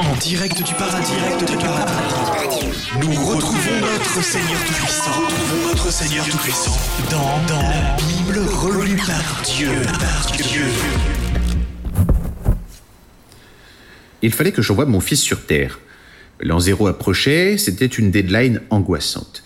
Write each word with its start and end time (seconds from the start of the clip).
En 0.00 0.16
direct 0.16 0.62
du 0.62 0.74
paradis, 0.74 1.12
direct 1.12 1.50
du 1.50 1.56
paradis. 1.56 2.66
Nous 3.00 3.24
retrouvons 3.26 3.80
notre 3.80 4.22
Seigneur 4.22 4.60
Tout-Puissant. 4.64 5.10
Retrouvons 5.10 5.68
notre 5.68 5.92
Seigneur 5.92 6.24
Tout-Puissant 6.26 6.76
dans, 7.10 7.46
dans 7.48 7.62
la 7.62 7.96
Bible 7.96 8.38
relue 8.48 8.96
par 8.96 9.42
Dieu, 9.44 9.70
par 9.98 10.32
Dieu. 10.36 10.64
Il 14.22 14.32
fallait 14.32 14.52
que 14.52 14.62
j'envoie 14.62 14.86
mon 14.86 15.00
fils 15.00 15.20
sur 15.20 15.46
Terre. 15.46 15.80
L'an 16.40 16.60
zéro 16.60 16.86
approchait, 16.86 17.56
c'était 17.58 17.86
une 17.86 18.10
deadline 18.10 18.60
angoissante. 18.70 19.42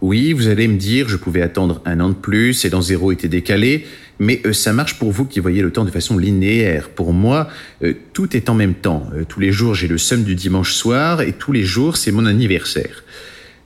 Oui, 0.00 0.32
vous 0.32 0.48
allez 0.48 0.68
me 0.68 0.76
dire, 0.76 1.08
je 1.08 1.16
pouvais 1.16 1.42
attendre 1.42 1.80
un 1.84 2.00
an 2.00 2.10
de 2.10 2.14
plus 2.14 2.64
et 2.64 2.70
l'an 2.70 2.82
zéro 2.82 3.12
était 3.12 3.28
décalé, 3.28 3.86
mais 4.18 4.40
euh, 4.44 4.52
ça 4.52 4.72
marche 4.72 4.98
pour 4.98 5.10
vous 5.10 5.24
qui 5.24 5.40
voyez 5.40 5.62
le 5.62 5.70
temps 5.70 5.84
de 5.84 5.90
façon 5.90 6.18
linéaire. 6.18 6.90
Pour 6.90 7.12
moi, 7.12 7.48
euh, 7.82 7.94
tout 8.12 8.36
est 8.36 8.48
en 8.48 8.54
même 8.54 8.74
temps. 8.74 9.08
Euh, 9.14 9.24
tous 9.24 9.40
les 9.40 9.52
jours, 9.52 9.74
j'ai 9.74 9.88
le 9.88 9.98
seum 9.98 10.22
du 10.22 10.34
dimanche 10.34 10.72
soir 10.72 11.20
et 11.20 11.32
tous 11.32 11.52
les 11.52 11.64
jours, 11.64 11.96
c'est 11.96 12.12
mon 12.12 12.26
anniversaire. 12.26 13.04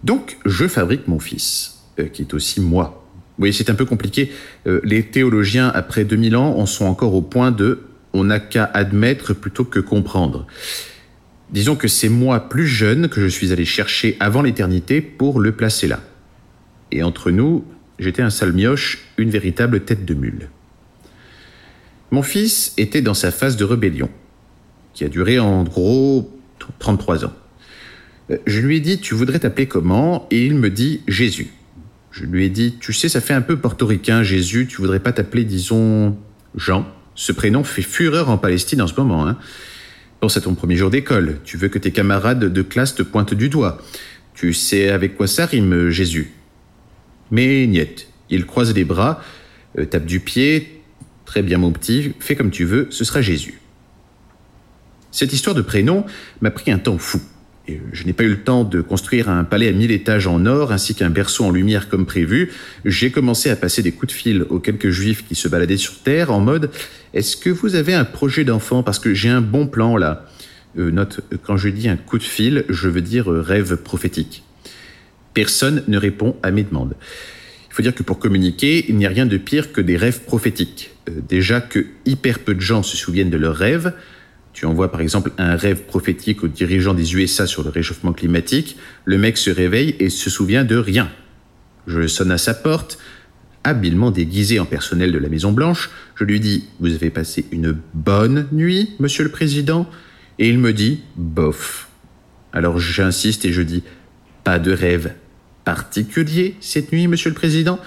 Donc, 0.05 0.39
je 0.47 0.67
fabrique 0.69 1.09
mon 1.09 1.19
fils, 1.19 1.79
qui 2.13 2.23
est 2.23 2.33
aussi 2.33 2.61
moi. 2.61 3.05
Oui, 3.39 3.53
c'est 3.53 3.69
un 3.69 3.75
peu 3.75 3.85
compliqué. 3.85 4.31
les 4.85 5.03
théologiens, 5.03 5.73
après 5.75 6.05
2000 6.05 6.37
ans, 6.37 6.57
en 6.57 6.67
sont 6.67 6.85
encore 6.85 7.15
au 7.15 7.23
point 7.23 7.51
de 7.51 7.81
on 8.13 8.25
n'a 8.25 8.39
qu'à 8.39 8.65
admettre 8.65 9.35
plutôt 9.35 9.65
que 9.65 9.81
comprendre. 9.81 10.47
Disons 11.51 11.77
que 11.77 11.89
c'est 11.89 12.09
moi 12.09 12.49
plus 12.49 12.67
jeune 12.67 13.09
que 13.09 13.21
je 13.21 13.27
suis 13.27 13.53
allé 13.53 13.65
chercher 13.65 14.17
avant 14.21 14.43
l'éternité 14.43 15.01
pour 15.01 15.41
le 15.41 15.53
placer 15.53 15.89
là. 15.89 16.01
Et 16.93 17.03
entre 17.03 17.31
nous, 17.31 17.65
j'étais 17.99 18.23
un 18.23 18.31
sale 18.31 18.53
mioche, 18.53 18.99
une 19.17 19.31
véritable 19.31 19.85
tête 19.85 20.05
de 20.05 20.15
mule. 20.15 20.49
Mon 22.11 22.23
fils 22.23 22.73
était 22.79 23.03
dans 23.03 23.15
sa 23.15 23.31
phase 23.31 23.57
de 23.57 23.65
rébellion, 23.65 24.09
qui 24.95 25.05
a 25.05 25.09
duré 25.09 25.39
en 25.39 25.65
gros 25.65 26.31
33 26.79 27.27
ans. 27.27 27.33
Euh, 28.31 28.39
je 28.47 28.61
lui 28.61 28.77
ai 28.77 28.81
dit, 28.81 28.99
tu 28.99 29.15
voudrais 29.15 29.39
t'appeler 29.39 29.67
comment? 29.67 30.27
Et 30.31 30.47
il 30.47 30.55
me 30.55 30.71
dit, 30.71 31.03
Jésus. 31.07 31.49
Je 32.11 32.25
lui 32.25 32.47
ai 32.47 32.49
dit, 32.49 32.77
tu 32.81 32.93
sais, 32.93 33.09
ça 33.09 33.21
fait 33.21 33.35
un 33.35 33.43
peu 33.43 33.59
portoricain, 33.59 34.23
Jésus, 34.23 34.67
tu 34.67 34.79
voudrais 34.79 35.01
pas 35.01 35.13
t'appeler, 35.13 35.45
disons, 35.45 36.17
Jean 36.57 36.87
Ce 37.15 37.33
prénom 37.33 37.63
fait 37.63 37.83
fureur 37.83 38.31
en 38.31 38.39
Palestine 38.39 38.81
en 38.81 38.87
ce 38.87 38.95
moment. 38.95 39.29
Hein. 39.29 39.37
Pense 40.21 40.37
à 40.37 40.41
ton 40.41 40.55
premier 40.55 40.77
jour 40.77 40.91
d'école, 40.91 41.39
tu 41.45 41.57
veux 41.57 41.69
que 41.69 41.79
tes 41.79 41.93
camarades 41.93 42.47
de 42.53 42.63
classe 42.63 42.95
te 42.95 43.03
pointent 43.03 43.35
du 43.35 43.49
doigt. 43.49 43.79
Tu 44.35 44.53
sais 44.53 44.89
avec 44.89 45.17
quoi 45.17 45.27
ça 45.27 45.47
rime, 45.47 45.91
Jésus 45.91 46.33
mais 47.31 47.67
niet. 47.67 48.09
Il 48.31 48.47
croise 48.47 48.75
les 48.75 48.85
bras, 48.85 49.23
euh, 49.79 49.85
tape 49.85 50.07
du 50.07 50.21
pied. 50.21 50.83
Très 51.25 51.43
bien, 51.43 51.59
mon 51.59 51.73
petit, 51.73 52.13
fais 52.21 52.37
comme 52.37 52.51
tu 52.51 52.65
veux, 52.65 52.87
ce 52.91 53.05
sera 53.05 53.21
Jésus. 53.21 53.61
Cette 55.11 55.33
histoire 55.33 55.55
de 55.55 55.63
prénom 55.63 56.05
m'a 56.41 56.51
pris 56.51 56.71
un 56.71 56.79
temps 56.79 56.99
fou. 56.99 57.21
Je 57.93 58.05
n'ai 58.05 58.15
pas 58.15 58.25
eu 58.25 58.31
le 58.31 58.41
temps 58.41 58.65
de 58.65 58.81
construire 58.81 59.29
un 59.29 59.45
palais 59.45 59.69
à 59.69 59.73
mille 59.73 59.91
étages 59.91 60.27
en 60.27 60.47
or 60.47 60.73
ainsi 60.73 60.95
qu'un 60.95 61.11
berceau 61.11 61.45
en 61.45 61.51
lumière 61.51 61.89
comme 61.89 62.07
prévu. 62.07 62.51
J'ai 62.85 63.11
commencé 63.11 63.51
à 63.51 63.57
passer 63.57 63.83
des 63.83 63.93
coups 63.93 64.13
de 64.13 64.19
fil 64.19 64.47
aux 64.49 64.59
quelques 64.59 64.89
juifs 64.89 65.27
qui 65.27 65.35
se 65.35 65.49
baladaient 65.49 65.77
sur 65.77 65.99
Terre 65.99 66.33
en 66.33 66.41
mode 66.41 66.71
Est-ce 67.13 67.37
que 67.37 67.51
vous 67.51 67.75
avez 67.75 67.93
un 67.93 68.05
projet 68.05 68.45
d'enfant? 68.45 68.83
Parce 68.83 68.99
que 68.99 69.13
j'ai 69.13 69.29
un 69.29 69.43
bon 69.43 69.67
plan 69.67 69.97
là. 69.97 70.27
Euh, 70.79 70.91
note, 70.91 71.21
quand 71.45 71.57
je 71.57 71.69
dis 71.69 71.89
un 71.89 71.97
coup 71.97 72.19
de 72.19 72.23
fil, 72.23 72.65
je 72.69 72.89
veux 72.89 73.01
dire 73.01 73.31
euh, 73.31 73.43
rêve 73.43 73.77
prophétique. 73.77 74.45
Personne 75.39 75.85
ne 75.87 75.99
répond 75.99 76.35
à 76.43 76.51
mes 76.51 76.65
demandes. 76.65 76.97
Il 77.71 77.73
faut 77.73 77.83
dire 77.83 77.95
que 77.95 78.03
pour 78.03 78.19
communiquer, 78.19 78.87
il 78.89 78.97
n'y 78.97 79.07
a 79.07 79.09
rien 79.09 79.25
de 79.25 79.37
pire 79.37 79.71
que 79.71 79.81
des 79.81 79.97
rêves 79.97 80.23
prophétiques. 80.23 80.91
Euh, 81.09 81.21
déjà 81.29 81.61
que 81.61 81.87
hyper 82.05 82.41
peu 82.41 82.57
de 82.57 82.61
gens 82.61 82.83
se 82.83 82.97
souviennent 82.97 83.31
de 83.31 83.37
leurs 83.37 83.55
rêves. 83.55 83.93
Tu 84.53 84.67
envoies 84.67 84.91
par 84.91 85.01
exemple 85.01 85.31
un 85.39 85.55
rêve 85.55 85.83
prophétique 85.83 86.43
aux 86.43 86.49
dirigeants 86.49 86.93
des 86.93 87.15
USA 87.15 87.47
sur 87.47 87.63
le 87.63 87.71
réchauffement 87.71 88.13
climatique, 88.13 88.79
le 89.05 89.17
mec 89.17 89.39
se 89.39 89.51
réveille 89.51 89.95
et 90.01 90.11
se 90.11 90.29
souvient 90.29 90.65
de 90.65 90.75
rien. 90.75 91.09
Je 91.87 92.09
sonne 92.09 92.33
à 92.33 92.39
sa 92.39 92.55
porte, 92.55 92.99
habilement 93.63 94.11
déguisé 94.11 94.59
en 94.59 94.65
personnel 94.65 95.13
de 95.13 95.19
la 95.19 95.29
Maison 95.29 95.53
Blanche, 95.53 95.89
je 96.17 96.25
lui 96.25 96.41
dis 96.41 96.65
Vous 96.81 96.93
avez 96.93 97.11
passé 97.11 97.47
une 97.53 97.79
bonne 97.95 98.49
nuit, 98.51 98.91
monsieur 98.99 99.23
le 99.23 99.31
président 99.31 99.89
Et 100.41 100.49
il 100.49 100.59
me 100.59 100.73
dit 100.73 100.99
Bof. 101.15 101.91
Alors 102.53 102.81
j'insiste 102.81 103.45
et 103.45 103.53
je 103.53 103.63
dis 103.63 103.85
Pas 104.43 104.59
de 104.59 104.73
rêve 104.73 105.13
particulier 105.69 106.57
cette 106.61 106.93
nuit, 106.93 107.09
monsieur 107.09 107.29
le 107.29 107.35
président 107.35 107.79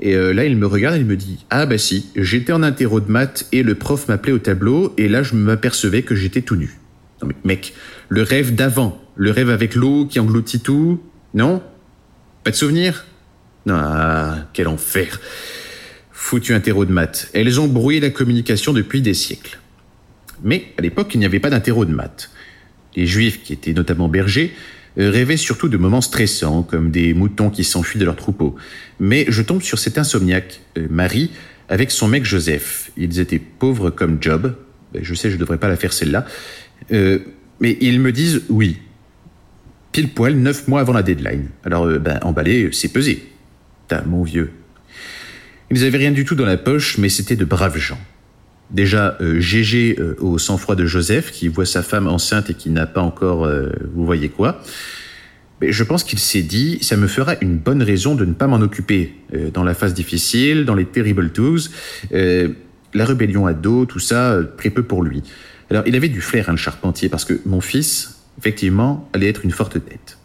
Et 0.00 0.14
euh, 0.14 0.32
là, 0.32 0.46
il 0.46 0.56
me 0.56 0.66
regarde 0.66 0.96
et 0.96 1.00
il 1.00 1.04
me 1.04 1.16
dit 1.16 1.44
Ah, 1.50 1.66
bah 1.66 1.76
si, 1.76 2.06
j'étais 2.16 2.54
en 2.54 2.62
interro 2.62 2.98
de 2.98 3.10
maths 3.10 3.46
et 3.52 3.62
le 3.62 3.74
prof 3.74 4.08
m'appelait 4.08 4.32
au 4.32 4.38
tableau 4.38 4.94
et 4.96 5.06
là, 5.06 5.22
je 5.22 5.34
m'apercevais 5.34 6.00
que 6.00 6.14
j'étais 6.14 6.40
tout 6.40 6.56
nu. 6.56 6.78
Non, 7.20 7.28
mais 7.28 7.34
mec, 7.44 7.74
le 8.08 8.22
rêve 8.22 8.54
d'avant, 8.54 8.98
le 9.16 9.30
rêve 9.32 9.50
avec 9.50 9.74
l'eau 9.74 10.06
qui 10.06 10.18
engloutit 10.18 10.60
tout, 10.60 11.02
non? 11.34 11.62
Pas 12.42 12.52
de 12.52 12.56
souvenir? 12.56 13.04
Ah, 13.68 14.46
quel 14.54 14.68
enfer 14.68 15.20
Foutu 16.12 16.54
interro 16.54 16.86
de 16.86 16.92
maths. 16.92 17.28
Elles 17.34 17.60
ont 17.60 17.68
brouillé 17.68 18.00
la 18.00 18.08
communication 18.08 18.72
depuis 18.72 19.02
des 19.02 19.12
siècles. 19.12 19.58
Mais 20.42 20.72
à 20.78 20.80
l'époque, 20.80 21.10
il 21.12 21.18
n'y 21.18 21.26
avait 21.26 21.40
pas 21.40 21.50
d'interro 21.50 21.84
de 21.84 21.92
maths. 21.92 22.30
Les 22.94 23.06
juifs, 23.06 23.42
qui 23.42 23.52
étaient 23.52 23.74
notamment 23.74 24.08
bergers, 24.08 24.54
rêvait 24.96 25.36
surtout 25.36 25.68
de 25.68 25.76
moments 25.76 26.00
stressants, 26.00 26.62
comme 26.62 26.90
des 26.90 27.14
moutons 27.14 27.50
qui 27.50 27.64
s'enfuient 27.64 27.98
de 27.98 28.04
leur 28.04 28.16
troupeau. 28.16 28.56
Mais 28.98 29.26
je 29.28 29.42
tombe 29.42 29.62
sur 29.62 29.78
cet 29.78 29.98
insomniaque, 29.98 30.60
euh, 30.78 30.86
Marie, 30.90 31.30
avec 31.68 31.90
son 31.90 32.08
mec 32.08 32.24
Joseph. 32.24 32.90
Ils 32.96 33.18
étaient 33.20 33.38
pauvres 33.38 33.90
comme 33.90 34.18
Job. 34.20 34.56
Ben, 34.92 35.04
je 35.04 35.14
sais, 35.14 35.30
je 35.30 35.36
ne 35.36 35.40
devrais 35.40 35.58
pas 35.58 35.68
la 35.68 35.76
faire 35.76 35.92
celle-là. 35.92 36.24
Euh, 36.92 37.18
mais 37.60 37.76
ils 37.80 38.00
me 38.00 38.12
disent 38.12 38.42
oui. 38.48 38.78
Pile 39.92 40.10
poil, 40.10 40.34
neuf 40.34 40.68
mois 40.68 40.80
avant 40.80 40.92
la 40.92 41.02
deadline. 41.02 41.48
Alors, 41.64 41.86
ben, 41.86 42.18
emballer, 42.22 42.70
c'est 42.72 42.92
pesé. 42.92 43.24
T'as, 43.88 44.02
mon 44.04 44.22
vieux. 44.22 44.50
Ils 45.70 45.80
n'avaient 45.80 45.98
rien 45.98 46.12
du 46.12 46.24
tout 46.24 46.34
dans 46.34 46.46
la 46.46 46.56
poche, 46.56 46.98
mais 46.98 47.08
c'était 47.08 47.36
de 47.36 47.44
braves 47.44 47.78
gens. 47.78 47.98
Déjà, 48.70 49.16
euh, 49.20 49.40
euh, 49.98 50.14
au 50.18 50.38
sang-froid 50.38 50.74
de 50.74 50.86
Joseph, 50.86 51.30
qui 51.30 51.48
voit 51.48 51.66
sa 51.66 51.82
femme 51.82 52.08
enceinte 52.08 52.50
et 52.50 52.54
qui 52.54 52.70
n'a 52.70 52.86
pas 52.86 53.00
encore, 53.00 53.44
euh, 53.44 53.70
vous 53.94 54.04
voyez 54.04 54.28
quoi. 54.28 54.60
Mais 55.60 55.72
je 55.72 55.84
pense 55.84 56.04
qu'il 56.04 56.18
s'est 56.18 56.42
dit, 56.42 56.78
ça 56.82 56.96
me 56.96 57.06
fera 57.06 57.34
une 57.40 57.56
bonne 57.56 57.82
raison 57.82 58.14
de 58.14 58.24
ne 58.24 58.34
pas 58.34 58.46
m'en 58.46 58.60
occuper 58.60 59.14
dans 59.54 59.64
la 59.64 59.72
phase 59.72 59.94
difficile, 59.94 60.66
dans 60.66 60.74
les 60.74 60.84
terrible 60.84 61.30
twos, 61.30 61.70
la 62.12 63.04
rébellion 63.06 63.46
à 63.46 63.54
dos, 63.54 63.86
tout 63.86 63.98
ça, 63.98 64.38
très 64.58 64.68
peu 64.68 64.82
pour 64.82 65.02
lui. 65.02 65.22
Alors, 65.70 65.82
il 65.86 65.96
avait 65.96 66.10
du 66.10 66.20
flair, 66.20 66.50
hein, 66.50 66.52
le 66.52 66.58
charpentier, 66.58 67.08
parce 67.08 67.24
que 67.24 67.40
mon 67.46 67.62
fils, 67.62 68.20
effectivement, 68.38 69.08
allait 69.14 69.28
être 69.28 69.46
une 69.46 69.50
forte 69.50 69.82
tête. 69.82 70.18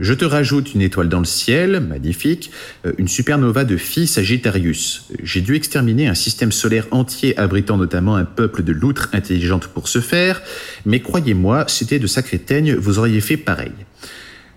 Je 0.00 0.14
te 0.14 0.24
rajoute 0.24 0.74
une 0.74 0.82
étoile 0.82 1.08
dans 1.08 1.18
le 1.18 1.24
ciel, 1.24 1.80
magnifique, 1.80 2.52
euh, 2.86 2.92
une 2.98 3.08
supernova 3.08 3.64
de 3.64 3.76
Phi 3.76 4.06
Sagittarius. 4.06 5.08
J'ai 5.22 5.40
dû 5.40 5.56
exterminer 5.56 6.06
un 6.06 6.14
système 6.14 6.52
solaire 6.52 6.86
entier 6.92 7.36
abritant 7.36 7.76
notamment 7.76 8.14
un 8.14 8.24
peuple 8.24 8.62
de 8.62 8.72
loutres 8.72 9.08
intelligentes 9.12 9.66
pour 9.66 9.88
ce 9.88 10.00
faire, 10.00 10.40
mais 10.86 11.00
croyez-moi, 11.00 11.64
c'était 11.66 11.98
de 11.98 12.06
sacrés 12.06 12.38
teignes, 12.38 12.74
vous 12.74 12.98
auriez 12.98 13.20
fait 13.20 13.36
pareil. 13.36 13.72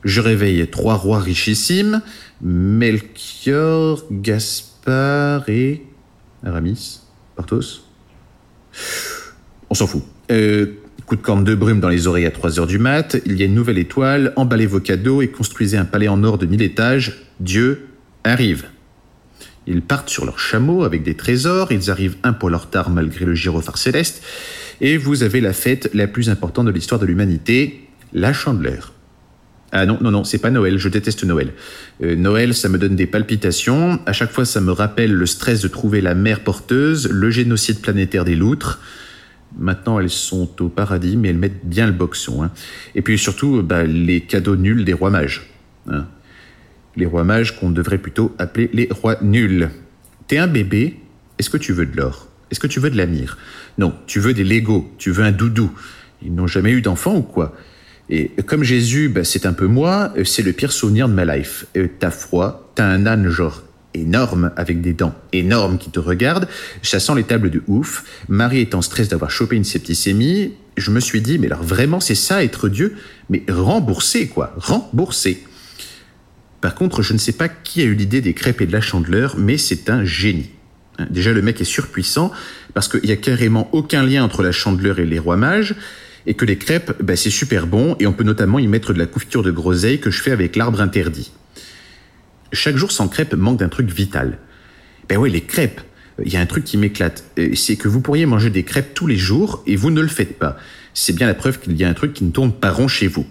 Je 0.04 0.22
réveille 0.22 0.68
trois 0.68 0.96
rois 0.96 1.20
richissimes, 1.20 2.02
Melchior, 2.42 4.04
Gaspard 4.12 5.48
et... 5.50 5.84
Aramis 6.44 7.02
Porthos 7.36 7.84
On 9.70 9.76
s'en 9.76 9.86
fout. 9.86 10.04
Euh, 10.32 10.74
Coup 11.06 11.16
de 11.16 11.22
corne 11.22 11.44
de 11.44 11.56
brume 11.56 11.80
dans 11.80 11.90
les 11.90 12.08
oreilles 12.08 12.26
à 12.26 12.32
3 12.32 12.60
heures 12.60 12.68
du 12.68 12.80
mat, 12.80 13.18
il 13.26 13.38
y 13.38 13.42
a 13.42 13.46
une 13.46 13.56
nouvelle 13.56 13.78
étoile, 13.78 14.34
emballez 14.36 14.66
vos 14.66 14.80
cadeaux 14.80 15.22
et 15.22 15.28
construisez 15.28 15.78
un 15.78 15.86
palais 15.86 16.08
en 16.08 16.24
or 16.24 16.38
de 16.38 16.46
1000 16.46 16.62
étages. 16.62 17.26
Dieu 17.40 17.88
arrive. 18.24 18.66
Ils 19.68 19.82
partent 19.82 20.10
sur 20.10 20.26
leur 20.26 20.40
chameau 20.40 20.84
avec 20.84 21.04
des 21.04 21.16
trésors, 21.16 21.72
ils 21.72 21.92
arrivent 21.92 22.18
un 22.24 22.34
poil 22.34 22.56
en 22.56 22.60
retard 22.60 22.90
malgré 22.90 23.26
le 23.26 23.36
gyrophare 23.36 23.78
céleste, 23.78 24.24
et 24.80 24.98
vous 24.98 25.24
avez 25.24 25.42
la 25.42 25.54
fête 25.54 25.90
la 25.94 26.08
plus 26.08 26.30
importante 26.30 26.66
de 26.66 26.72
l'histoire 26.72 27.00
de 27.00 27.06
l'humanité, 27.06 27.88
la 28.14 28.34
chandeleur. 28.34 28.94
Ah 29.72 29.86
non, 29.86 29.98
non, 30.02 30.12
non, 30.12 30.24
c'est 30.24 30.40
pas 30.40 30.50
Noël, 30.50 30.78
je 30.78 30.90
déteste 30.90 31.24
Noël. 31.24 31.54
Euh, 32.04 32.16
Noël, 32.16 32.54
ça 32.54 32.68
me 32.68 32.78
donne 32.78 32.96
des 32.96 33.06
palpitations, 33.06 34.00
à 34.06 34.14
chaque 34.14 34.32
fois 34.32 34.46
ça 34.46 34.60
me 34.60 34.72
rappelle 34.72 35.14
le 35.14 35.26
stress 35.26 35.62
de 35.62 35.68
trouver 35.68 36.02
la 36.02 36.16
mère 36.16 36.42
porteuse, 36.42 37.10
le 37.10 37.30
génocide 37.30 37.80
planétaire 37.80 38.26
des 38.26 38.36
loutres, 38.36 38.80
Maintenant, 39.58 40.00
elles 40.00 40.10
sont 40.10 40.50
au 40.62 40.70
paradis, 40.70 41.18
mais 41.18 41.30
elles 41.30 41.38
mettent 41.38 41.66
bien 41.66 41.86
le 41.86 41.92
boxon. 41.92 42.44
Hein. 42.44 42.52
Et 42.96 43.02
puis 43.02 43.18
surtout, 43.18 43.62
bah, 43.62 43.84
les 43.84 44.22
cadeaux 44.22 44.56
nuls 44.56 44.86
des 44.86 44.94
rois 44.94 45.10
mages. 45.10 45.50
Hein. 45.90 46.06
Les 46.96 47.06
rois 47.06 47.24
mages 47.24 47.60
qu'on 47.60 47.70
devrait 47.70 47.98
plutôt 47.98 48.34
appeler 48.38 48.70
les 48.74 48.88
rois 48.92 49.18
nuls. 49.22 49.70
T'es 50.28 50.38
un 50.38 50.48
bébé, 50.48 51.00
est-ce 51.38 51.50
que 51.50 51.58
tu 51.58 51.74
veux 51.74 51.86
de 51.86 51.96
l'or? 51.98 52.28
Est-ce 52.50 52.60
que 52.60 52.68
tu 52.68 52.80
veux 52.80 52.90
de 52.90 52.98
la 52.98 53.06
mire 53.06 53.38
Non, 53.78 53.94
tu 54.08 54.20
veux 54.20 54.34
des 54.34 54.44
Legos, 54.44 54.90
tu 54.98 55.12
veux 55.12 55.24
un 55.24 55.32
doudou. 55.32 55.72
Ils 56.22 56.34
n'ont 56.34 56.48
jamais 56.48 56.72
eu 56.72 56.82
d'enfant 56.82 57.16
ou 57.16 57.22
quoi? 57.22 57.56
Et 58.10 58.30
comme 58.46 58.64
Jésus, 58.64 59.08
bah, 59.08 59.24
c'est 59.24 59.46
un 59.46 59.54
peu 59.54 59.68
moi, 59.68 60.14
c'est 60.26 60.44
le 60.44 60.52
pire 60.52 60.72
souvenir 60.72 61.08
de 61.08 61.14
ma 61.14 61.24
life. 61.24 61.66
Euh, 61.78 61.88
t'as 62.00 62.12
froid, 62.12 62.72
t'as 62.76 62.86
un 62.86 63.06
âne 63.06 63.30
genre 63.30 63.64
énorme, 63.94 64.52
avec 64.56 64.82
des 64.82 64.94
dents 64.94 65.16
énormes 65.34 65.78
qui 65.78 65.90
te 65.90 66.00
regardent, 66.00 66.48
chassant 66.82 67.14
les 67.14 67.24
tables 67.24 67.50
de 67.50 67.64
ouf. 67.68 68.04
Marie 68.30 68.60
est 68.60 68.76
en 68.76 68.82
stress 68.82 69.10
d'avoir 69.10 69.32
chopé 69.32 69.56
une 69.56 69.64
septicémie. 69.64 70.54
Je 70.78 70.92
me 70.92 71.00
suis 71.00 71.22
dit, 71.22 71.40
mais 71.40 71.48
alors 71.48 71.64
vraiment, 71.64 72.00
c'est 72.00 72.16
ça 72.16 72.44
être 72.44 72.70
Dieu? 72.70 72.96
Mais 73.30 73.44
remboursé, 73.50 74.28
quoi, 74.28 74.54
remboursé. 74.58 75.44
Par 76.62 76.76
contre, 76.76 77.02
je 77.02 77.14
ne 77.14 77.18
sais 77.18 77.34
pas 77.34 77.50
qui 77.50 77.82
a 77.82 77.86
eu 77.86 77.96
l'idée 77.96 78.22
des 78.22 78.34
crêpes 78.34 78.62
et 78.62 78.68
de 78.68 78.72
la 78.72 78.82
chandeleur, 78.82 79.36
mais 79.38 79.58
c'est 79.58 79.90
un 79.90 80.06
génie. 80.06 80.52
Hein, 81.00 81.08
déjà, 81.10 81.34
le 81.34 81.42
mec 81.42 81.60
est 81.60 81.66
surpuissant, 81.66 82.32
parce 82.74 82.88
qu'il 82.88 83.04
n'y 83.04 83.12
a 83.12 83.18
carrément 83.18 83.68
aucun 83.74 84.04
lien 84.04 84.24
entre 84.24 84.44
la 84.44 84.52
chandeleur 84.52 85.00
et 85.00 85.06
les 85.06 85.20
rois 85.20 85.38
mages, 85.38 85.76
et 86.28 86.36
que 86.36 86.46
les 86.46 86.58
crêpes, 86.58 86.94
bah, 87.02 87.16
c'est 87.16 87.32
super 87.32 87.66
bon, 87.66 87.96
et 88.00 88.06
on 88.06 88.14
peut 88.14 88.24
notamment 88.24 88.60
y 88.60 88.68
mettre 88.68 88.94
de 88.94 89.00
la 89.00 89.08
confiture 89.08 89.42
de 89.42 89.52
groseille 89.52 90.00
que 90.00 90.12
je 90.12 90.22
fais 90.22 90.32
avec 90.32 90.56
l'arbre 90.56 90.82
interdit. 90.82 91.32
Chaque 92.54 92.78
jour 92.78 92.92
sans 92.92 93.08
crêpes 93.08 93.34
manque 93.34 93.60
d'un 93.60 93.70
truc 93.70 93.90
vital. 93.90 94.38
Ben 95.08 95.18
ouais, 95.18 95.30
les 95.30 95.42
crêpes. 95.42 95.82
Il 96.24 96.32
y 96.32 96.38
a 96.38 96.42
un 96.42 96.46
truc 96.46 96.64
qui 96.64 96.78
m'éclate. 96.78 97.24
C'est 97.56 97.78
que 97.78 97.88
vous 97.88 98.02
pourriez 98.02 98.26
manger 98.26 98.50
des 98.50 98.64
crêpes 98.64 98.94
tous 98.94 99.08
les 99.08 99.18
jours 99.18 99.64
et 99.66 99.76
vous 99.76 99.90
ne 99.90 100.02
le 100.02 100.08
faites 100.08 100.38
pas. 100.38 100.58
C'est 100.94 101.16
bien 101.16 101.28
la 101.28 101.34
preuve 101.34 101.60
qu'il 101.60 101.76
y 101.78 101.84
a 101.84 101.90
un 101.90 101.94
truc 101.94 102.14
qui 102.14 102.24
ne 102.24 102.32
tourne 102.32 102.52
pas 102.52 102.72
rond 102.72 102.88
chez 102.88 103.08
vous. 103.08 103.26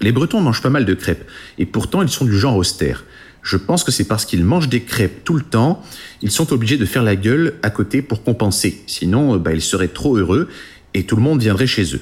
Les 0.00 0.12
Bretons 0.12 0.40
mangent 0.40 0.62
pas 0.62 0.70
mal 0.70 0.84
de 0.84 0.94
crêpes, 0.94 1.28
et 1.58 1.66
pourtant 1.66 2.02
ils 2.02 2.08
sont 2.08 2.24
du 2.24 2.38
genre 2.38 2.56
austère. 2.56 3.04
Je 3.42 3.56
pense 3.56 3.82
que 3.82 3.90
c'est 3.90 4.04
parce 4.04 4.24
qu'ils 4.24 4.44
mangent 4.44 4.68
des 4.68 4.82
crêpes 4.82 5.24
tout 5.24 5.34
le 5.34 5.42
temps, 5.42 5.82
ils 6.22 6.30
sont 6.30 6.52
obligés 6.52 6.76
de 6.76 6.84
faire 6.84 7.02
la 7.02 7.16
gueule 7.16 7.54
à 7.62 7.70
côté 7.70 8.02
pour 8.02 8.22
compenser. 8.22 8.82
Sinon, 8.86 9.36
bah, 9.36 9.54
ils 9.54 9.62
seraient 9.62 9.88
trop 9.88 10.16
heureux 10.16 10.48
et 10.94 11.04
tout 11.04 11.16
le 11.16 11.22
monde 11.22 11.40
viendrait 11.40 11.66
chez 11.66 11.94
eux. 11.94 12.00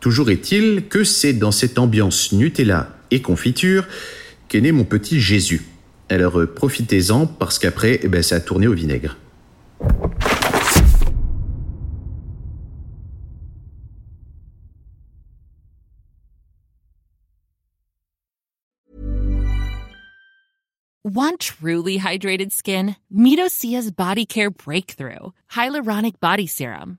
Toujours 0.00 0.30
est-il 0.30 0.88
que 0.88 1.04
c'est 1.04 1.32
dans 1.32 1.52
cette 1.52 1.78
ambiance 1.78 2.32
Nutella 2.32 2.96
et 3.10 3.20
confiture 3.20 3.86
qu'est 4.52 4.60
né 4.60 4.70
mon 4.70 4.84
petit 4.84 5.18
Jésus. 5.18 5.62
Alors 6.10 6.38
euh, 6.38 6.46
profitez-en 6.46 7.26
parce 7.26 7.58
qu'après, 7.58 7.98
eh 8.02 8.08
ben, 8.08 8.22
ça 8.22 8.36
a 8.36 8.40
tourné 8.40 8.66
au 8.66 8.74
vinaigre. 8.74 9.16
Want 21.04 21.40
truly 21.40 21.98
hydrated 21.98 22.52
skin? 22.52 22.96
Medocia's 23.10 23.90
Body 23.90 24.26
Care 24.26 24.50
Breakthrough 24.50 25.32
Hyaluronic 25.50 26.20
Body 26.20 26.46
Serum. 26.46 26.98